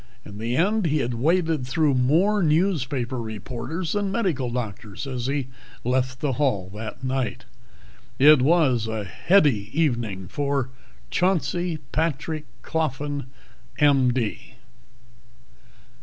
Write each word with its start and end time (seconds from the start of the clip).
In 0.25 0.39
the 0.39 0.55
end 0.57 0.87
he 0.87 0.97
had 0.97 1.13
waded 1.13 1.67
through 1.67 1.93
more 1.93 2.41
newspaper 2.41 3.21
reporters 3.21 3.91
than 3.93 4.11
medical 4.11 4.49
doctors 4.49 5.05
as 5.05 5.27
he 5.27 5.47
left 5.83 6.21
the 6.21 6.33
hall 6.41 6.71
that 6.73 7.03
night. 7.03 7.45
It 8.17 8.41
was 8.41 8.87
a 8.87 9.03
heady 9.03 9.69
evening 9.79 10.27
for 10.27 10.71
Chauncey 11.11 11.77
Patrick 11.91 12.45
Coffin, 12.63 13.27
M.D. 13.77 14.55